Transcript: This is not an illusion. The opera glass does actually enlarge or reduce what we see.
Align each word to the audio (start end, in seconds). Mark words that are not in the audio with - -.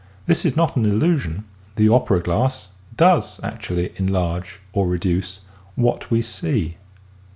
This 0.25 0.45
is 0.45 0.55
not 0.55 0.75
an 0.75 0.83
illusion. 0.85 1.43
The 1.75 1.89
opera 1.89 2.21
glass 2.23 2.69
does 2.97 3.39
actually 3.43 3.93
enlarge 3.97 4.59
or 4.73 4.87
reduce 4.87 5.41
what 5.75 6.09
we 6.09 6.23
see. 6.23 6.77